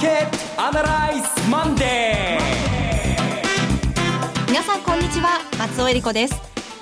[0.00, 1.88] ーケットアナライズマンデー。
[4.46, 6.34] 皆さんこんにちは松尾英里子です。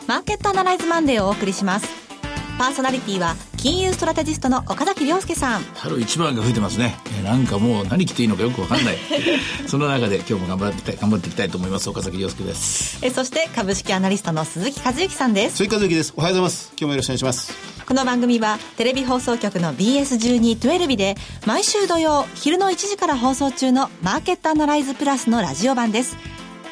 [0.07, 1.89] マーケットアナライズマンデーをお送りします。
[2.59, 5.63] パーソナリティは金融ストラテジストの岡崎良介さん。
[5.75, 6.95] 春一番が吹いてますね。
[7.25, 8.99] なんかもう何着ていいのかよくわかんない。
[9.67, 12.99] その中で今日も頑張って頑張っていきたいと思います岡崎良介です。
[13.03, 15.57] えそして株式アナリストの鈴木一之さんです。
[15.57, 16.13] 鈴木一之です。
[16.17, 16.71] おはようございます。
[16.79, 21.15] 今日もよろしくお願いしますこの番組はテレビ放送局の BS1212 で
[21.47, 26.19] 毎週土曜昼の1時から放送中のマーケットアナライズプラスのラジオ版です。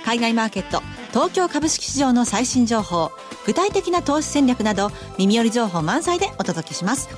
[0.04, 0.82] 海外マーケット
[1.12, 3.12] 東京株式市場の最新情報
[3.46, 7.08] 具体的な投資戦略など耳寄り情報満載でお届けします。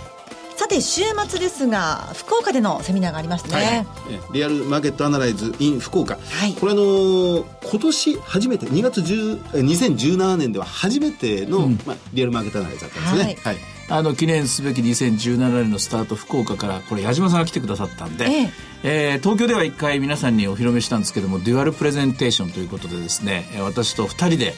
[0.54, 4.32] さて週末ですが福岡でのセミナーがありましたね、はい。
[4.32, 18.50] リアルマーケットアナライズ in 福岡、はい、これあのー、今年初めて2月10 2017年では初めての、うん、まあ、リアルマーケットアナライズだったんですね、はい、はいあの記念すべき2017年のスタート福岡からこれ矢島さんが来てくださったんで、ええ。
[18.82, 24.54] えー、東京では一回皆さんにお披露目したんですけどもデュアルプレゼンテーションということでですね私と2人で、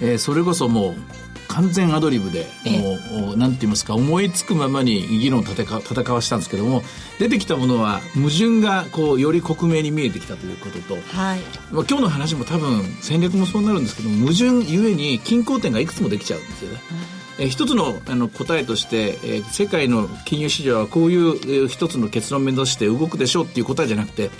[0.00, 0.94] えー、それこそもう
[1.48, 6.82] 完全アドリブでもう何て言いますか思いつくままに議論を戦、戦わしたんですけども
[7.18, 11.40] 出てきたものは矛盾がこうより克明に見えてきたということと、はい。
[11.70, 17.21] まあ、今日の話も多分戦略もそうなるんですけども矛盾ゆえに均衡点がいくつもできちゃうんですよね。
[17.38, 24.30] え一つのあの答えとして、えー、世界の金融市場はこういう、えー、一つの結論を目指して動くでしょうっていう答えじゃなくて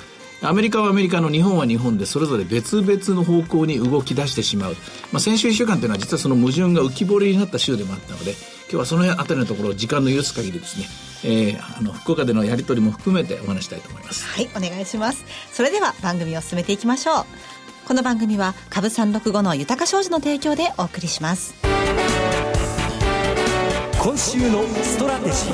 [0.43, 4.73] アメリカはアメリカの日本は日本でそれぞれ別々の方向に動き出してしまう、
[5.13, 10.87] まあ、先週1週間というのは実はその矛盾が浮き彫りになった週でもあったので今日はその辺あたりのところを時間の許す限りですね
[11.25, 14.27] えー、あの福岡でのやり取りも含めてお話したいと思います。
[14.27, 15.25] はいお願いします。
[15.53, 17.25] それでは番組を進めていきましょう。
[17.87, 21.55] この番組は株三六五の豊か商事の提供でお送りします。
[24.03, 25.53] 今週のストラテジー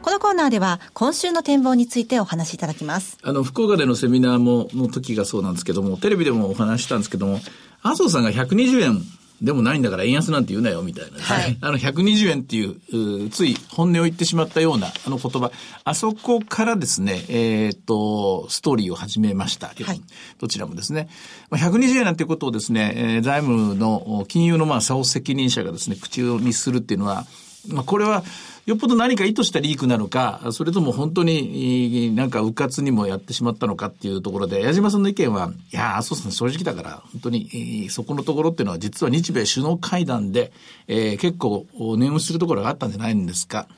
[0.00, 3.18] このコーナーでは今週の展望についてお話しいただきます。
[3.20, 7.40] あの、福岡でのセミナーも、の時がそうなんですけども、テレビでもお話したんですけども、
[7.82, 9.02] 麻生さんが120円
[9.42, 11.58] でもないんだから円安なんて言うなよ、みたいな、ね、はい。
[11.60, 15.50] あの、120円っていう、うつい本音を言ってしまったような、あの言葉、
[15.84, 19.68] あそこからですね、えー、っと、ストーリーを始めました。
[19.68, 20.00] はい。
[20.38, 21.08] どちらもですね。
[21.50, 27.26] 120円なんていうことをですね、えー、財務の、金融のまあ、差を責任者がですね、口にするっていうのは、
[27.68, 28.22] まあ、これは、
[28.66, 40.50] よっぽど何か意図したリークなのか、それとも本当になんか迂闊にもやってしまったのかっていうところで、矢島さんの意見は、いや、麻生さん正直だから、本当に、そこのところっていうのは実は日米首脳会談で、
[40.88, 41.66] えー、結構
[41.98, 43.68] 念をするところがあったんじゃないんですか。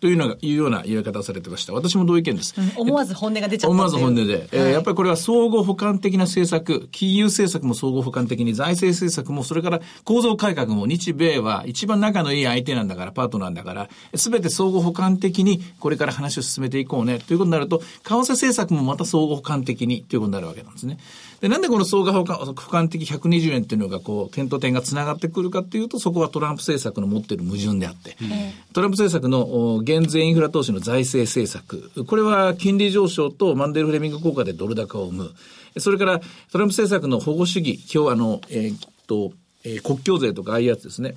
[0.00, 1.72] というのが、いうような言い方をされてました。
[1.72, 2.54] 私も同意見です。
[2.56, 4.48] うん、思わず本音が出ちゃった思わず本音で。
[4.52, 20.98] えー、やっぱりこれは相互補完的な政策、金融政策も相互補完的に、財政政策も、それから構造改革も、日米は一番仲のいい相手なんだから、パートナーだから、すべて相互補完的に、これから話を進めていこうね、ということになると、為替政策もまた相互補完的に、ということになるわけなんですね。
[21.40, 28.28] で、なんでこの相互補完補完的120円っていうのが、こう、点と点が繋がってくるかっていうと、そこはトランプ政策の持っている矛盾であって、うん、
[28.72, 35.30] トランプ政策の減税インフラ投資の財政政策、これは金利上昇とマンデルフレミング効果でドル高を生む。
[35.78, 39.32] それからトランプ政策の保護主義、今日あの、えー、っと、
[39.64, 41.14] えー、国境税とかああいうやつですね。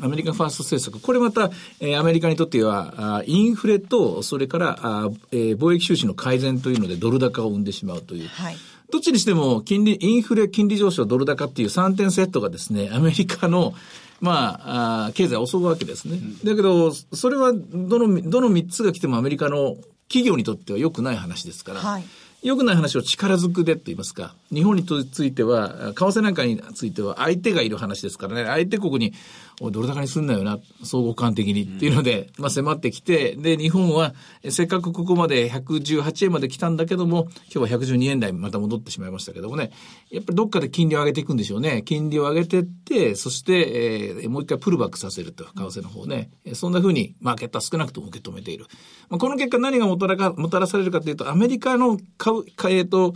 [0.00, 1.02] アメリカファースト政策。
[1.02, 1.50] これまた、
[1.80, 8.28] えー、アメリカにとっては、あインフレと、それから、あえー、貿易収支の改善というのでドル高を生んでしまうという。
[8.28, 8.56] はい。
[8.90, 13.74] どっちにしても、金利、インフレ、金利上昇、ドル高っていう3点セットがですね、アメリカの、
[14.20, 16.18] まあ、あ経済を襲うわけですね。
[16.44, 19.76] だけど、それは、どの、どの3つが来てもアメリカの
[20.08, 22.04] 企業にとっては良くない話ですから、はい、
[22.42, 29.12] 良くない話を力ずくでと言いますか、日本については、為替なんかについては相手がいる話ですからね、相手国に
[29.60, 34.14] おい、ドル高にすんなよな、相互間的にっていうので、まあ迫ってきて、で、日本は、
[34.48, 39.70] せっかくここまで118円まで来たんだけども、今日は112円台また戻ってしまいましたけどもね、
[40.10, 41.82] やっぱりどっかで金利を上げていくんでしょうね。
[41.84, 46.30] 金利を上げてって、そして、えー、もう一回プルバックさせると、為替の方ね。
[46.54, 48.66] そんな風にマーケットは少なくとも受け止めている。
[49.08, 53.14] まあ、この結果何がもたらか、もたらされるかというと、アメリカの株、えっ、ー、と、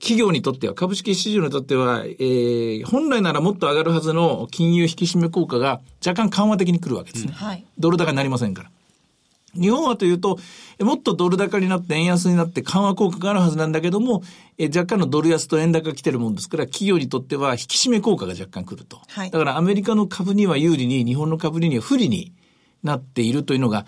[0.00, 7.32] 企業にとっては、株式市場にとっては、えー、本来ならもっと上がるはずの金融引き締め効果が若干緩和的に来るわけですね。
[7.32, 8.70] うんはい、ドル高になりませんから。
[9.54, 10.38] 日本はというと、
[10.80, 14.22] もっとドル高になって円安になって緩和効果があるはずなんだけども、
[14.58, 19.00] え若干のドル安と円高が来てるもんですから、企業にとっては引き締め効果が若干来ると。
[19.08, 22.32] はい、だからアメリカの株には有利に、日本の株には不利に
[22.82, 23.86] なっているというのが、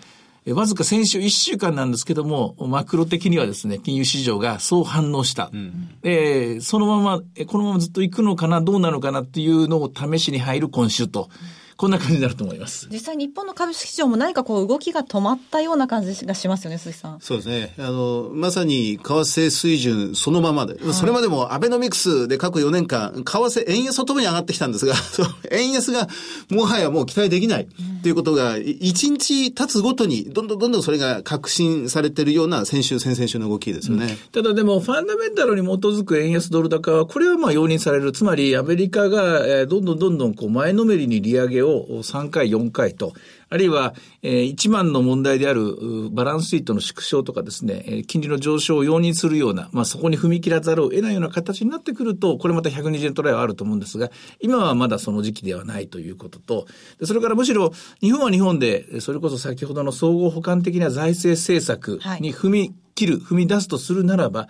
[0.53, 5.49] わずか先週1週間なんですけども、マクロ的にはですね、金融市場がそう反応した。
[5.53, 11.29] うん、えー、そのまま、このままずっと行くのかな、どうなのかなっていうのを試しに入る今週と。
[11.77, 12.87] こんな感じになると思います。
[12.91, 17.19] 実際日本の株式市場も何かこう動きが止まったような感じがしますよね、鈴木さん。
[17.21, 17.73] そうですね。
[17.77, 24.95] あの、まさに為替水準そのままで、はい、それまでもアベノミクスで過去4年間、為替、円安とともに上がってきたんですが、
[25.51, 26.07] 円安が
[26.49, 27.67] もはやもう期待できない
[28.07, 34.05] ということが、1日経つごとに、どんどんどんどんそれが確信されてるような先週、先々週の動きですよね。
[34.05, 34.07] う
[34.39, 38.13] ん、ただでも、ファンダメンタルに基づく円安ドル高は、これはまあ容認される。
[38.13, 43.11] つまり、アメリカが、えー、どんどんどんどんこう前のめりに利上げを3回、4回と、
[43.49, 54.09] あるいは、えー、一番の問題であるバランスシートの縮小とかですね、えー、金利の上昇を容認するような、まあ、そこに踏み切らざるを得ないような形になってくると、これまた120円トライはあると思うんですが、
[54.39, 56.67] 今はまだその時期ではないということと、
[57.03, 57.71] それからむしろ
[58.01, 64.47] 日本は日本で、それこそ先ほどの総合補完的な財政政策に踏み切る、はい、踏み出すとするならば、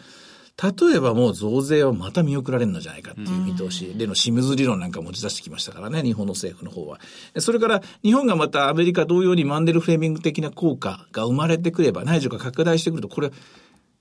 [0.62, 7.00] 例えばもう増税はまた見送られるのじゃないかっていう見通しでのシムズ理論なんか持ち出してきましたからね、日本の政府の方は。
[7.38, 13.32] それから日本がまたアメリカ同様にマンデルフレーミング的な効果が生まれてくれば、内需が拡大してくると、これ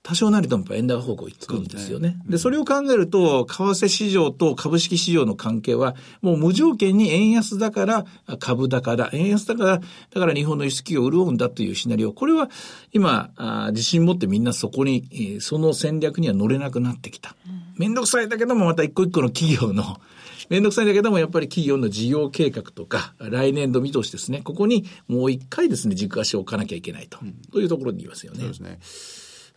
[0.07, 2.15] 多少なりとも円高方向に行くんですよね。
[2.29, 8.05] で、それを考えると、為替市場と株式市場の関係は、もう無条件に円安だから
[8.39, 12.13] 株高だ、円安だから、だから日本の輸出企業を潤うんだというシナリオ。
[12.13, 12.49] これは
[12.93, 17.35] 今、あ自信持ってみんなそこに、その戦略には乗れなくなってきた。
[17.75, 19.99] めんどくさいだけども、また一個一個の企業の、
[20.49, 28.39] めんどくさいんだけども、やっぱり企業の事業計画とか、来年度見通しですね、ここにもう一回ですね、軸足を置かなきゃいけないと、うん、というところにいますよね。
[28.39, 28.79] そうですね。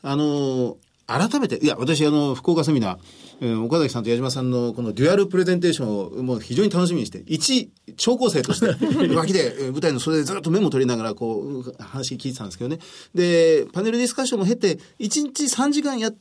[0.03, 0.77] あの、
[1.07, 2.99] 改めて、いや、私、あの、福岡セミナー、
[3.41, 8.67] えー、岡崎さんと矢島さんのこのデュアルプレゼンテーションをもう非常に楽しみにして、一、聴講生として、
[9.15, 12.79] 脇で、舞台の袖でずっとメモ取りながら、こう、話聞いてたんですけどね。
[13.13, 16.19] で、パネルディスカッションも経て、1日3時間やって、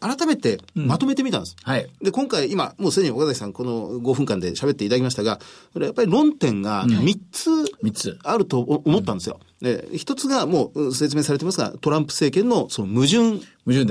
[0.00, 1.56] 改めてまとめてみたんです。
[1.64, 1.88] うん、はい。
[2.02, 5.38] で、今回、今、もうすでに岡崎さん、この5分間で喋っていただきましたが、
[5.72, 9.40] これやっぱり論点が3つ、3つあると思ったんですよ。
[9.62, 13.40] で、一つがもう説明されてますが、トランプ政権のその矛盾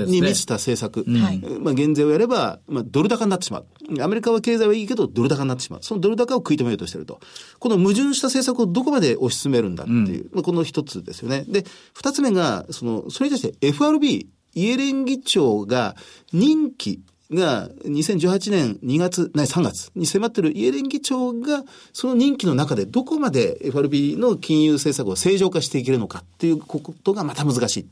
[0.06, 1.04] に満ちた政策。
[1.08, 3.66] ねうん、まあ、減税をやれば、まあ、ドル高になってしまう。
[4.00, 5.80] アメリカは経済はいいけど、ドル高になってしまう。
[5.82, 7.18] そのドル高を食い止めようとしていると。
[7.58, 11.44] この矛盾した政策をどこまで推し進めるんだっていう、うん、まあ、この一つですよね。
[11.48, 15.96] で、二つ目が、その、それに対して FRB、イエレン議長が
[16.32, 17.00] 任期
[17.32, 27.86] が2018年2月、ない3月に迫っているイエレン議長がその任期の中でどこまで FRB の金融政策を正常化していけるのかっていうことがまた難しい。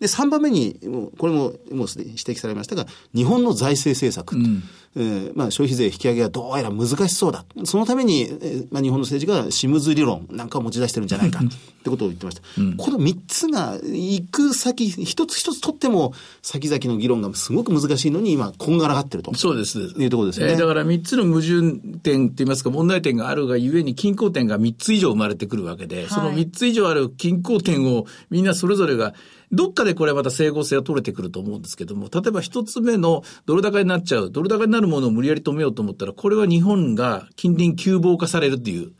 [0.00, 0.78] で、3番目に、
[1.18, 4.36] これももうすでに指摘されましたが、日本の財政政策。
[4.36, 4.62] うん
[4.98, 7.44] えー、まあ、消費税引き上げはどうやら難しそうだ。
[7.64, 11.48] そのために、えー、まあ、日本の政治がシムズ理論なんかを持ち出してるんじゃないか っ
[11.84, 12.42] てことを言ってました。
[12.58, 19.34] うん、この3つが行く先、一つ一つとっても先々の議論がすごく難しいのに今、こんがらがってると。
[19.34, 19.80] そうです。
[19.80, 20.52] いうところですね。
[20.52, 29.12] えー、だから3つの矛盾点といいますか問題点があるがゆえに均衡点が3つ以上生まれてくるわけで、はい、その3つ以上ある均衡点をみんなそれぞれが
[29.52, 38.92] どっかでこれまた整合性が取れてくると思うんですけども、例えば一つ目のドル高になっちゃう、ドル高になるものを無理やり止めようと思ったら、これは日本が近隣急暴化されるっていう。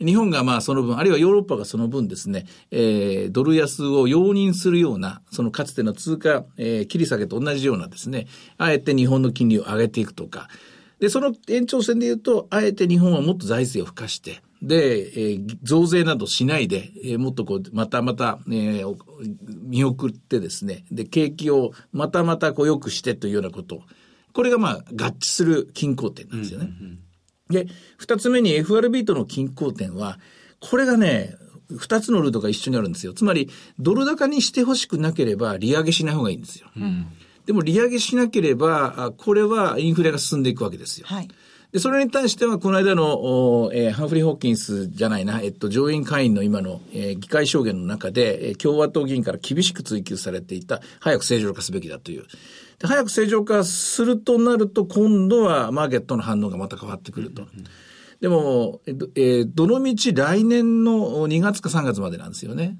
[0.00, 8.26] 日本がまあその分、あるいはヨーロッパがその分ですね、えー、ドル安を容認するような、そのかつての通貨、えー、切り下げと同じようなですね、
[8.58, 10.48] あえて日本の金利を上げていくとか、
[10.98, 18.96] で、その延長線で言うと、あえて日本はもっと財政を付加して、で、えー、増税などしないで、えー、もっとこう、またまた、えー、
[19.62, 23.82] 見送ってですね、で、景気をまたまたこう良くしてというようなこと。
[24.32, 26.74] これがまあ合致する均衡点なんですよね。
[26.80, 26.98] うんうん
[27.50, 27.66] で、
[27.98, 30.18] 二つ目に FRB との均衡点は、
[30.60, 31.36] これがね、
[31.70, 33.12] 二つのルートが一緒にあるんですよ。
[33.12, 36.68] つまり、ドル高にしてほしくなければ、利上げしない方がいいんですよ。
[36.74, 37.06] うん、
[37.44, 41.06] でも、利上げしなければ、これはインフレが進んでいくわけですよ。
[41.06, 41.28] はい
[41.74, 52.26] で、それに対しては、この間の、えー、ハンフリー・ホーキンスじゃないな、えっと、上院会員の今の、えー、議会証言の中で、えー、共和党議員から厳しく追及されていた、早く正常化すべきだという。
[52.78, 57.42] で早く正常化するとなると、今度はマーケットの反応がまた変わってくると。
[58.20, 62.78] でも、えー、どのみち来年の2月か3月までなんですよね。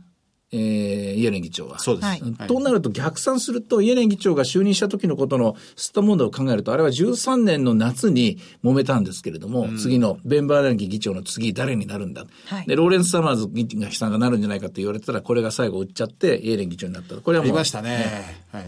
[0.57, 1.81] えー、イエレン議長は。
[1.81, 2.07] そうです。
[2.07, 12.25] はい、となると逆算すると、イエレン議長が就任した時のことのスッタ問題を考えると、あれは13年の夏に揉めたんですけれども、うん、次のベンバーランキ議長の次誰になるんだ。
[12.47, 17.17] はい、で、ローレンス・サマーズ議がさんがなるんじゃないかと言われてたら、これが最後売っちゃって、イエレン議長になった。
[17.17, 17.51] これはもう。
[17.51, 17.91] ありましたね。
[17.91, 18.65] ねはい。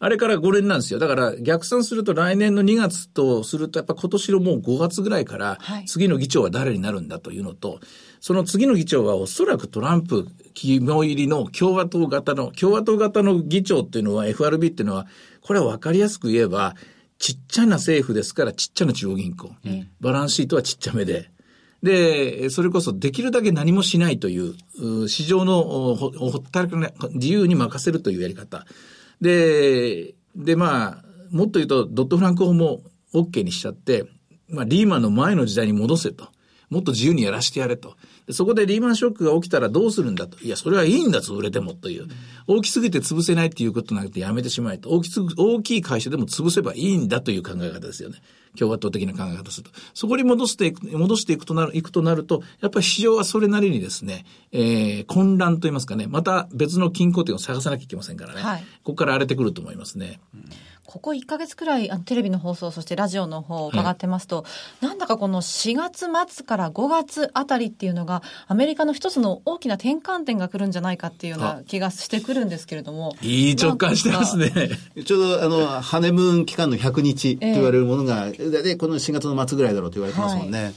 [0.00, 1.00] あれから5年なんですよ。
[1.00, 7.80] だから逆算すると来年の2月とすると、やっぱ今年のもう5月ぐらいから、次の議長は誰になるんだというのと、
[8.20, 15.06] その次の議長はおそらくトランプ肝入りの共和党型の、共和党型の議長っていうのは FRB っていうのは、
[15.40, 16.76] これは分かりやすく言えば、
[17.18, 19.50] ちっちゃな政府ですからちっちゃな中央銀行。
[20.00, 21.30] バランスシートはちっちゃめで。
[21.82, 28.66] で、それこそできるだけ何もしないという、う市場のほったらかな自由に任せるというやり方。
[29.20, 32.82] で、で、まあ、もっと言うと、ドットフランク法も
[33.12, 34.06] OK にしちゃって、
[34.48, 36.28] まあ、リーマンの前の時代に戻せと。
[36.70, 37.96] もっと自由にやらせてやれと。
[38.28, 40.38] でそこでリーマンショックが起きたらどうするんだと。
[40.44, 42.06] いや、それはいいんだ、潰れてもという。
[42.46, 44.90] 大きすぎて潰せないっていうことなくてやめてしまえと。
[44.90, 48.18] 大きす大きい会社でも潰せばいいんだという考え方ですよね。
[48.58, 49.70] 共和党的な考え方すると。
[49.94, 58.42] そこに戻していく、戻していくとなる、いくとなると、やっぱり市場はそれなりにですね、えー、混乱と言いますかね、また別の均衡点を探さなきゃいけませんからね。
[58.42, 60.18] はいここから荒れてくると思いますね。
[60.88, 64.46] ここ1ヶ月くらいあのテレビの放送そしてラジオの方を伺ってますと、
[64.80, 73.14] なんだかこの4月末から5月あたりっていうのがアメリカの一つの大きな転換点が来るんじゃないかっていうような気がしてくるんですけれども。
[73.20, 74.50] いい直感してますね。
[75.04, 80.72] ちょうどあの、ハネムーン期間の100日と言われるものが、で、この4月の末ぐらいだろうと言われてますもんね。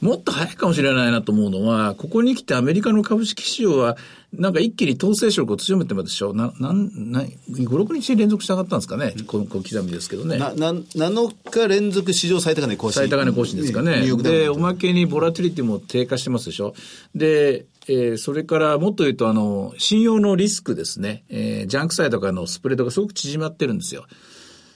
[0.00, 3.96] もっと早いかもしれないなと思うのは、ここに来てアメリカの株式市場は、
[4.38, 10.38] なんか一気に統制色を強めてますでしょな、なん、な、5、6日連続して上がったんですかね、この小刻みですけどね。
[10.38, 13.02] な、な、7日連続史上最高値更新。
[13.02, 14.06] 最高値更新ですかね。
[14.22, 16.74] で、おまけにボラティリティも低下してますでしょ。
[17.14, 21.24] で、えー、それからもっと言うと、あの、信用のリスクですね。
[21.28, 24.06] えー、ジャンク債とかのスプレードがすごく縮まってるんですよ。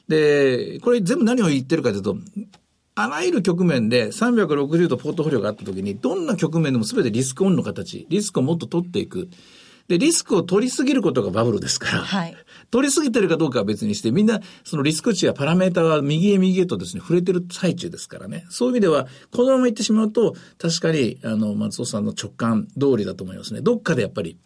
[0.09, 2.17] で、これ全部何を言ってるかというと、
[2.95, 9.29] あらゆる局面で360度ポートフォリオがあったときに、どんな局面でも全てリスクオンの形、リスクをもっと取っていく。
[9.91, 12.37] で、リスクを取りすぎることがバブルですから、はい、
[12.71, 18.47] 取りすぎてるかどうかは別にして、みんな、そのリスク値やパラメータは右へ右へとですね、触れてる最中ですからね。
[18.51, 23.63] そういう意味では、このまま行ってしまうと、確かに、あの、松尾さんの直感通りだと思いますね。
[23.63, 24.39] どっかでやっぱり、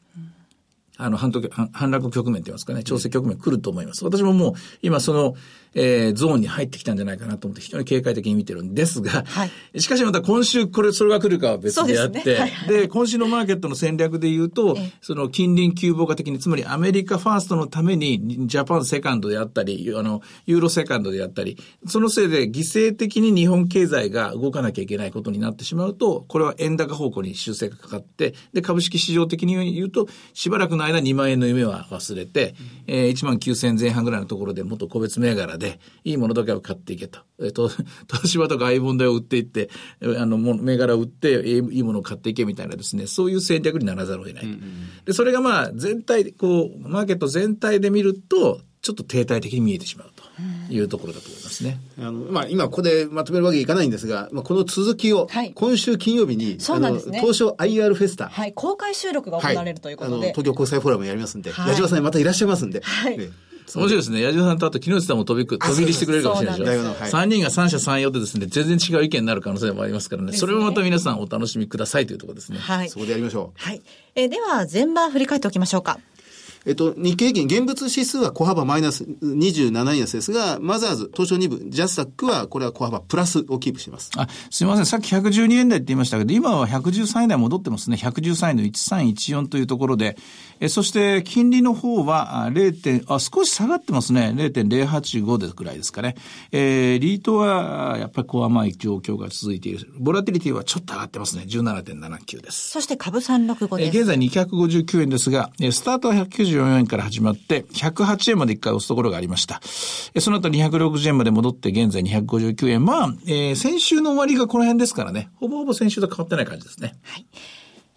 [0.97, 1.31] あの、反
[1.73, 4.05] 反落局面といいますかね、調整局面来ると思います。
[4.05, 5.35] 私ももう、今その、
[5.75, 12.41] えー、ゾーンに入ってきたんじゃないかなと思って非常に警戒的に見てるんですが、はい、しかしまた今週これ、それが来るかは別であって、で、ね。
[12.41, 12.51] はい。
[12.51, 32.55] はい、今週のマーケットの戦略で言うと、その近隣急防化的に、つまりアメリカファーストのためにジャパンセカンドであったり、あの、ユーロセカンドであったり、そのせいで犠牲的に日本経済が動かなきゃいけないことになってしまうと、これは円高方向に修正がかかって、で、株式市場的に言うと、しばらくの間2万円の夢は忘れて、
[32.87, 35.64] うん、えー、1万9000前半ぐらいのところでもっと個別銘柄で、
[36.05, 37.21] いいものだけを買っていけと。
[37.43, 37.71] えっと、
[38.11, 44.45] 東芝とか相棒を売っていって、あの、銘柄を売って、いいものを買っていけみたいなですね、そういう戦略にならざるを得ない。
[44.45, 44.61] うんうん、
[45.05, 51.81] で、それがまあ、全体、こう、マーケット全体で見ると、ちょっと停滞的に見えてしまうというところだと思いますね。
[51.99, 57.19] あの、まあ、今ここでまとめるわけいかないんですが、まあ、この続きを、今週金曜日に、そうなんですね。
[57.19, 58.29] 東証 IR フェスタ。
[58.29, 60.17] はい、公開収録が行われるということで。
[60.17, 62.83] はい、東京国際フォーラムやりますんで、はい、矢島さんまたいらっしゃいますんで。
[62.83, 63.19] はい。
[63.75, 64.21] 面白いですね。
[64.21, 66.95] 矢島さんとあと木下さんも飛びく、飛び入りしてくれるかもしれないでしょ。
[66.95, 70.33] 3人が三者三様でですね、全然違う意見になる可能性もありますからね。
[70.33, 72.59] それもまた皆さんお楽しみくださいというところですね。
[72.59, 72.89] はい。
[72.89, 73.61] そこでやりましょう。
[73.61, 73.83] はい。
[74.15, 75.99] えー、では、全場振り返っておきましょうか。
[76.67, 84.11] えっと、日経平均、現物指数は小幅マイナス27円安ですが、マザーズ、東証2部、ジャスタックは、これは小幅プラスをキープしています。
[84.17, 84.87] あ、すみません。
[84.87, 87.97] さっき112円台って言いましたけど、今は113円台戻ってますね。
[87.97, 90.17] 113円の1314というところで、
[90.61, 94.33] えそして、金利の方は0点、あ、少し下がってますね。
[94.35, 96.17] 0.085でくらいですかね。
[96.53, 99.93] えー、リートは、やっぱり小甘い状況が続いている。
[99.99, 101.45] ボラティリティはちょっと上がってますね。
[101.47, 102.71] 17.79です。
[102.71, 103.97] そして株365です。
[103.97, 106.15] え現在259円ですが、スタートは
[106.55, 109.61] 194円から始まって、108円まで一回押すところがありました。
[110.21, 112.85] その後260円まで戻って、現在259円。
[112.85, 115.31] まあ、えー、先週の終わりがこの辺ですからね。
[115.37, 116.95] ほぼほぼ先週と変わってない感じですね。
[117.03, 117.27] はい。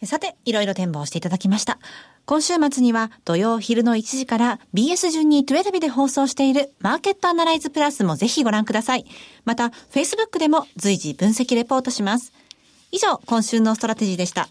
[0.05, 1.79] さて、いろいろ展望していただきました。
[2.25, 9.05] 今週末には土曜昼の1時から BS 順に12で放送しているマーケットアナライズプラスもぜひご覧ください。
[9.45, 12.33] また、Facebook でも随時分析レポートします。
[12.91, 14.49] 以上、今週のストラテジーでした。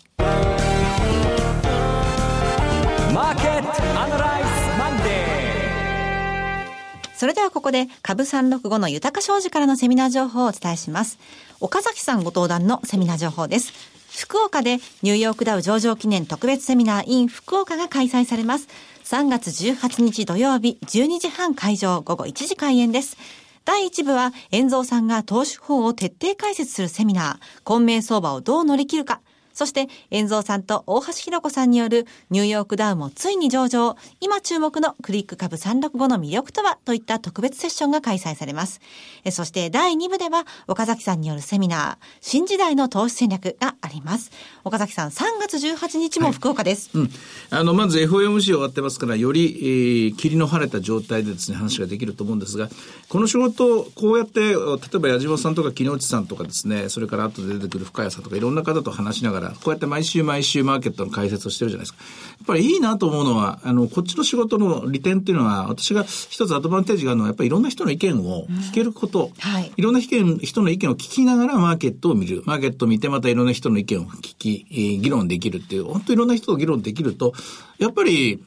[7.17, 11.19] それではここで株365の豊か商事からのセミナー情報をお伝えします。
[11.61, 13.73] 岡崎さんご登壇のセミナー情報です。
[14.15, 18.69] 福岡でニューヨークダウ上場記念特別セミナー in 福岡が開催されます。
[19.05, 23.17] 3月18日土曜日12時半会場午後1時開演です。
[23.65, 29.23] 第1部は、遠蔵さんが投資法を徹底解説するセミナー、混迷相場をどう乗り切るか、
[29.57, 33.97] そして、遠蔵さんと大橋ひろ子さんによるニューヨークダウもついに上場。
[34.21, 38.83] 今注目のクリック株365の魅力とはといった特別セッションが開催されます。
[39.25, 44.31] えそして第2部では岡崎さんによるセミナー、新時代の投資戦略があります。
[44.63, 46.91] 岡崎さん、3月18日も福岡です。
[46.93, 47.11] うん。
[47.49, 52.69] あの、まず FOMC 終わってますから、より、えー、霧の晴れた状態でですね、話ができると思うんですが、
[53.09, 61.99] この仕事、こうやって、例えば矢島さんとか木之内さんとかですね、それから後で出てくる深谷さんとかいろんな方と話しながら、こうやって毎週毎週マーケットの解説をしてるじゃないですか。
[62.39, 69.31] やっぱりいいなと思うのは、あの、こっちの仕事の利点っていうのは、私が一つアドバンテージがあるのは、やっぱりいろんな人の意見を聞けること。
[69.39, 72.43] はいいろんな意見人の意見を聞きながらマーケットを見る。
[72.47, 77.33] マーケットを見てまたいろんな人の意見を聞き、えー議論できるっていう、本当いろんな人と議論できると、
[77.79, 78.43] やっぱり、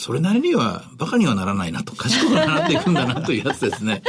[0.00, 4.02] それなりには、馬鹿にはならないなと、賢くなっていくんだなというやつですね。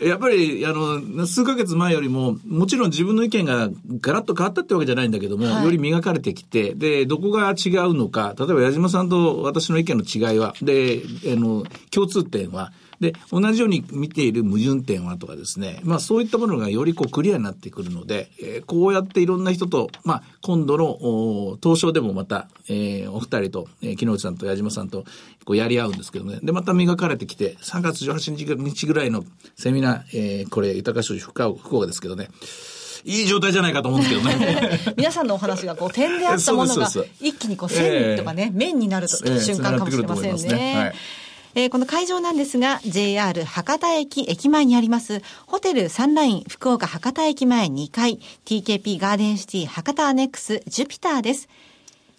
[0.00, 25.04] やっぱり、あの、数ヶ月前よりも、もちろん自分の意見がガラッと変わったってわけじゃないんだけども、はいより磨かれてきて、で、どこが違うのか、例えば矢島さんと私の意見の違いは、で、あの、共通点は、で、同じように見ている矛盾点はとかですね、まあそういったものがよりこうクリアになってくるので、えーこうやっていろんな人と、まあ今度のお東証でもまた、えーお二人と、えー木之内さんと矢島さんと
[25.44, 29.24] こうやり合うんですけどね、で、また磨かれてきて、3月18日ぐ日ぐらいの
[29.56, 32.28] セミナー、えーこれ、豊か商事福岡福岡ですけどね、
[33.04, 34.80] いい状態じゃないかと思うんですけどね。
[34.96, 36.88] 皆さんのお話がこう点であったものが
[37.20, 40.92] 一気にこう線とかね、面になるとええ瞬間かもしれませんね。
[41.54, 51.48] えーこの会場なんですが、JR 博多駅駅前にあります、ホテルサンライン福岡博多駅前2階、TKP ガーデンシティ博多アネックスジュピターです。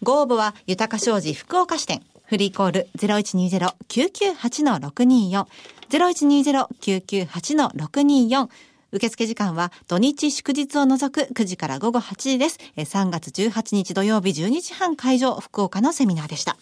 [0.04, 2.02] ご応募は、豊か商事福岡支店。
[2.26, 5.46] フリーコール0120-998-624。
[5.90, 8.50] 0120-998-624。
[8.94, 12.60] 受付時間は土日祝日を除く9時から午後8時です。
[12.76, 16.58] 3月18日土曜日12時半会場福岡のセミナーでした。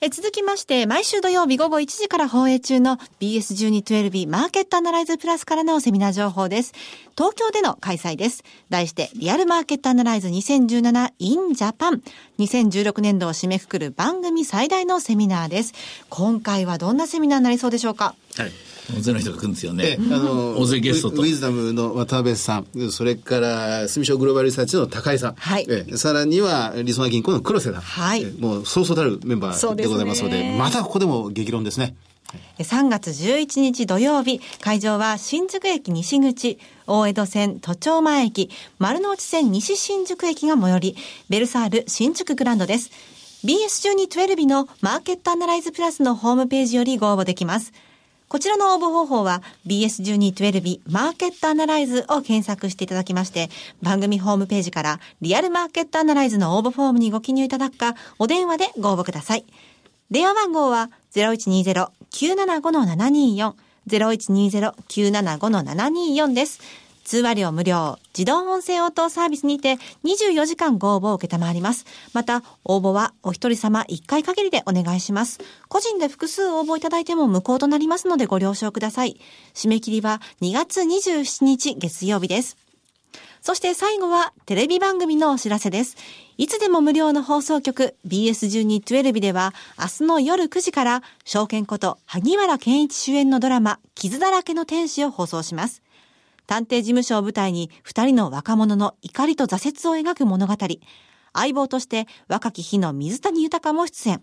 [0.00, 6.72] え続きまして、毎週土曜日午後1時から放映中の BS1212 マーケットアナライズプラスからのセミナー情報です。
[7.16, 8.44] 東京での開催です。
[8.70, 12.00] 題して、リアルマーケットアナライズ2017 in Japan。
[12.38, 15.74] 2016年度を締めくくる番組最大のセミナーです。
[16.10, 18.14] 今回はどんなセミナーになりそうでしょうか？
[18.90, 19.84] 大勢の人が来るんですよね。
[19.84, 21.22] ええあの大勢ゲストと。
[21.22, 25.66] ウィズダムの渡辺さん、それから住所グローバルリサーチの高井さん、はい。
[25.68, 28.22] ええさらにはリソナ銀行の黒瀬さん、はい。
[28.22, 31.94] ええもうそうそうたるメンバーでございますので、またここでも激論ですね。
[32.58, 40.96] 3月11日土曜日、会場は新宿駅西口、大江戸線都庁前駅、丸の内線西新宿駅が最寄り、
[41.30, 42.90] ベルサール新宿グランドです。
[43.44, 47.72] BS1212 のマーケットアナライズプラスのホームページよりご応募できます。
[48.28, 53.48] こちらの応募方法は BS1212 マーケットアナライズを検索していただきまして、
[53.82, 59.46] 番組ホームページからリアルマーケットアナライズの応募フォームにご記入いただくか、お電話でご応募ください。
[60.10, 63.54] 電話番号は0120-975-724、
[63.88, 66.60] 0120-975-724です。
[67.08, 71.86] 通話料無料、自動音声応答サービスにて24時間ご応募を受けたまわります。
[72.12, 75.40] また、応募はお一人様1回限りでお願いします。
[75.68, 79.18] 個人で複数応募いただいても無効となりますのでご了承ください。
[79.54, 82.58] 締め切りは2月27日月曜日です。
[83.40, 85.96] そして最後はテレビ番組のお知らせです。
[86.36, 95.80] いつでも無料の放送局 BS1212 では明日の夜9時から証券こと萩原健一主演のドラマ傷だらけの天使を放送します。
[96.48, 100.54] 探偵事務所を舞台に二人の若者の怒りと挫折を描く物語。
[101.34, 104.22] 相棒として若き日の水谷豊も出演。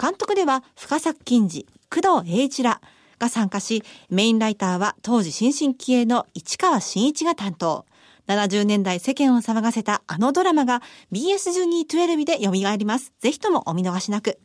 [0.00, 2.80] 監督では深作金次、工藤栄一ら
[3.18, 7.84] が参加し、メインライターは当時新進気鋭の市川真一が担当。
[8.28, 13.12] 70年代世間を騒がせたあのドラマが BS1212 で蘇ります。
[13.18, 14.38] ぜひともお見逃しなく。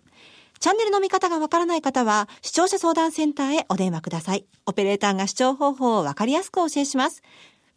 [0.62, 4.46] チャンネルの見方がわからない方は、視聴者相談センターへお電話ください。
[4.68, 7.24] オペレーターが視聴方法をわかりやすくお教えします。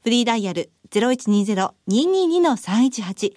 [0.03, 3.33] フリーダイヤル0120-222-318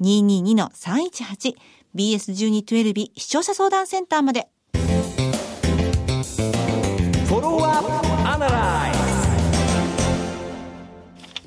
[0.00, 1.56] 0120-222-318
[1.96, 4.46] BS1212 視聴者相談センターまで。
[7.26, 8.03] フォロー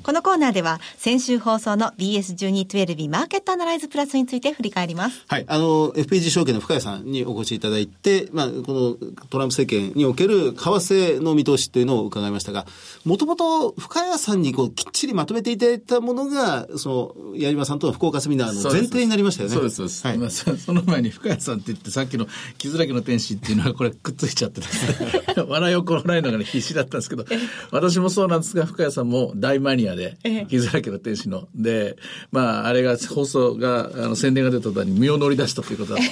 [0.08, 5.22] このコーナーでは先週放送の BS1212 マーケットアナライズプラスについて振り返ります。
[5.28, 5.44] はい。
[5.46, 12.64] あの、FPG 証券の深谷さんにお越しいただいて、まあ、このトランプ政権における為替の見通しというのを伺いましたが、
[13.04, 19.56] もともと深谷さんにこうきっちりまとめていただいたものが、その、矢島さんとの福岡セミナーの前提になりましたよね。
[19.56, 20.06] そうです、そうです。
[20.06, 20.16] はい。
[20.16, 27.26] まあそその前に深谷さんって言って、さっきの傷だけの天使っていうのはこれくっついちゃってですね、 笑いをこらえるのが、ね、必死だったんですけど、
[27.72, 31.48] 私もそうなんですが、深谷さんも大マニアで、ええ傷だらけの天使の。
[31.54, 31.96] で、
[32.32, 36.00] まあ、あれが放送が、あの、宣伝が出た途端に身を乗り出したということだ。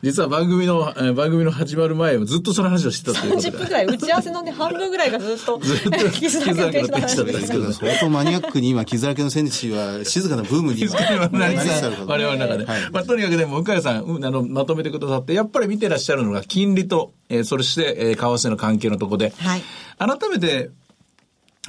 [0.00, 3.58] 実は番組の、えー番組の始まる前もずっとその話をしてたということ30で。
[3.58, 12.64] 分ぐらい、打ち合わせのね、半分ぐらいがずっと、ずっと 傷だけの天使だけの天使だったんですけどで相当マニアックに今、傷だらけの戦士は静かなブームに今なりつつある我々の中で。
[12.64, 19.62] はいまあ、とにかくでも、向井さん、うんあの、まとめてくださって、やっぱり見てらっしゃるのが金利と、えーそして、えー為替の関係のところで、はい
[19.98, 20.70] 改めて、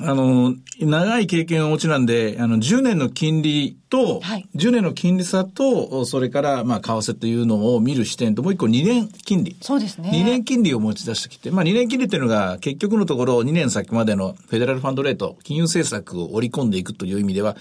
[0.02, 9.56] あの、長い経験をお持ちなんで、あの、10年の金利と、はい10年の金利差と、それから、まあ、為替というのを見る視点と、もう一個2年金利。
[9.62, 17.56] そうですね2年金利を持ち出してきて、まあ2年金利っていうのが結局のところ2年先までのフェデラルファンドレート、金融政策を織り込んでいくという意味では、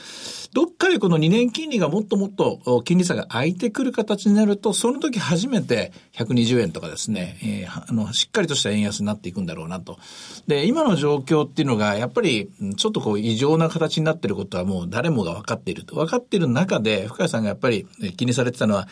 [0.52, 9.98] どっかでこの2年金利がもっともっとお金利差が空いてくる形になると、その時初めて120円とかですね、えーあの、しっかりとした円安になっていくんだろうなと。
[10.46, 15.96] で、今の状況っていうのが、やっぱり、うんちょっとこう異常な形になっていることはもう誰もが分かっていると。
[15.96, 18.88] 分かっている中で、深谷さんがやっぱりえ気にされてたのは、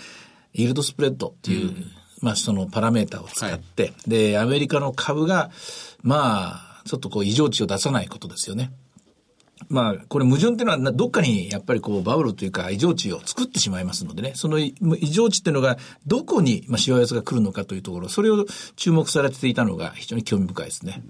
[0.52, 1.74] イールドスプレッドっていう、
[2.22, 5.50] まあそのパラメーターを使って、で、アメリカの株が、
[6.02, 8.72] まあ、ちょっとこう異常値を出さないことですよね。
[9.68, 18.44] まあ、これ矛盾っていうのはな、どっかにやっぱりこうバブルというか異常値を作ってしまいますのでね、その異異常値っていうのがどこに、まあ、しわ寄せが来るのかというところ、それを
[18.76, 21.02] 注目されていたのが非常に興味深いですね。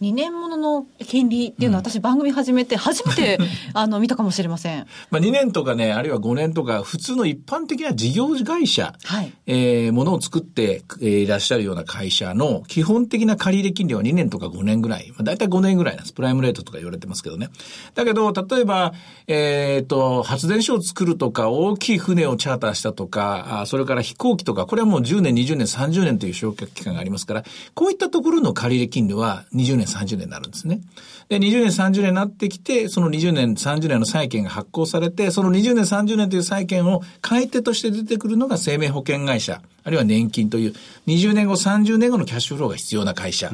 [0.00, 3.38] 2年ものの金利っていうのは私番組始めて初めて、
[3.74, 4.86] あの、見たかもしれません。
[5.10, 15.08] まあ、2年とかね、あるいは5年とか、普通の一般的な事業会社、はいえーものを作って、えーいらっしゃるような会社の基本的な借入金利は2年とか5年ぐらい。
[15.10, 16.12] まあ、大体5年ぐらいなんです。
[16.12, 17.48] プライムレートとか言われてますけどね。
[17.94, 18.92] だけど、例えば、
[19.26, 30.80] えっ、と、発電所を作るとか、大きい船をチャーターしたとか、あそれから飛行機とか、これはもう10年、20年、30年という償却期間がありますから、こういったところの借入金利は20年、30年になるんですね。
[31.28, 40.74] で、20年、30年になってきて、その20年、30年の債券が発行されて、その20年、30年という債券を買い手として出てくるのが生命保険会社、あるいは年金という、
[41.06, 43.50] 20年後、30年後のキャッシュフローが必要な会社。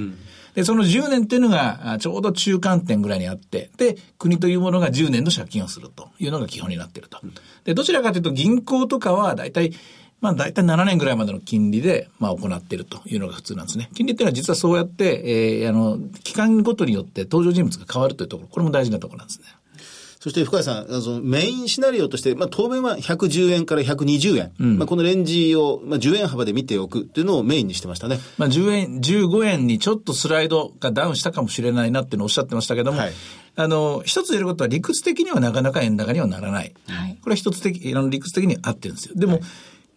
[0.55, 7.19] で、その10年っていうのが、ちょうど中間点ぐらいにあって、で、国というものが10年の借金をするというのが基本になっていると。
[7.65, 9.73] で、どちらかというと銀行とかは大体、
[10.25, 13.91] まあ大体7年ぐらいまでの金利で、まあ行っているというのが普通なんですね。
[13.93, 19.49] 金利っていうのは実はそうやって、えー、あの、期間ごとによって登場人物が変わるというところ、これも大事なところなんですね。
[20.25, 28.19] そして深谷さん、あのそのメインシナリオとして、まあ、当面は110円から120円、まあ、このレンジを、まあ、10円幅で見ておくっていうのをメインにしてましたね。
[28.39, 33.13] まあ10円、15円にちょっとスライドがダウンしたかもしれないなっていうのをおっしゃってましたけども、はい
[33.57, 36.73] あの、一つ言えることは理屈的にはなかなか円高にはならない。
[36.89, 39.15] はいこれは一つ的、あの理屈的には合ってるんですよ。
[39.17, 39.41] でも、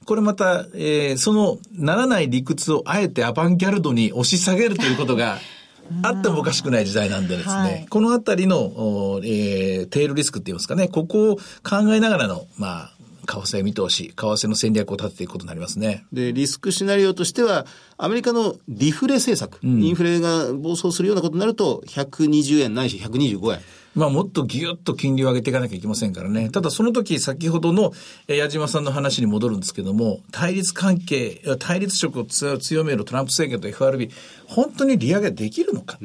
[0.07, 5.37] これまた、えーその、ならない理屈をあえてアバンギャルドに押し下げるということが、
[6.01, 12.91] あってもおかしくない時代なんでですね、はいこのあたりの、おえーテールリスクって言いますかね、ここを考えながらの、まあ、
[13.25, 16.05] 為替見通し、為替の戦略を立てていくことになりますね。
[16.13, 17.65] で、リスクシナリオとしては、
[17.97, 23.59] アメリカのリフレ政策、インフレが暴走するようなことになると、120円ないし125円。
[23.97, 26.49] まあもっとぎゅっと金利を上げていかなきゃいけませんからね。
[26.49, 27.91] ただその時先ほどの
[28.27, 34.11] えー矢島さんの話に戻るんですけども、対立関係、対立色を強強めるトランプ政権と FRB、
[34.45, 35.97] 本当に利上げできるのか。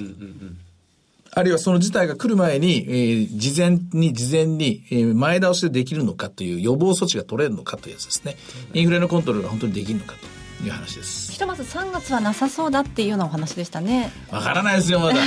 [1.34, 8.36] あるいはその事態が来る前に、えー事前に、事前に、えー前倒しでできるのかという予防措置が取れるのかというやつですね。
[8.74, 11.32] インフレのコントロールが本当にできるのかという話です。
[11.32, 14.12] ひとまず3月はなさそうだっていうようなお話でしたね。
[14.30, 15.20] わからないですよ、まだ。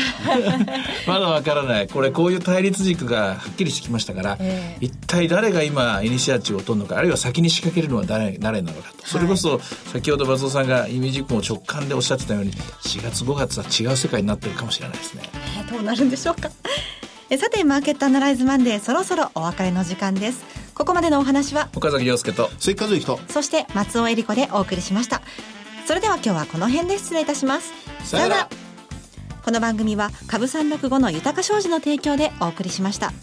[1.08, 1.88] まだわからない。
[1.88, 9.08] これ、こういう対立軸がはっきりしてきましたから、え一体誰が今、イニシアチブを取るのか、あるいは先に仕掛けるのは誰誰なのかと。
[9.08, 9.60] それこそ、
[9.92, 15.24] 先ほど松尾さんがイミジも直感でおっしゃってたように、4月、5月は違う世界になってるかもしれないですね。
[15.58, 16.50] えーどうなるんでしょうか。
[17.30, 20.65] えさて、マーケットアナライズマンデー、そろそろお別れの時間です。
[20.76, 25.22] ここまでのお話は、岡崎亮介と、関和之と、そして松尾恵里子でお送りしました。
[25.88, 27.72] それでは今日はこの辺で失礼いたします。
[28.04, 28.50] さよなら
[29.44, 33.14] この番組は株365の豊か商事の提供でお送りしました。